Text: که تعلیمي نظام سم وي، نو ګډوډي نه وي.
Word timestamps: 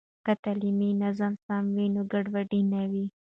که 0.25 0.33
تعلیمي 0.43 0.89
نظام 1.03 1.33
سم 1.45 1.63
وي، 1.75 1.87
نو 1.95 2.01
ګډوډي 2.11 2.61
نه 2.73 2.81
وي. 2.91 3.05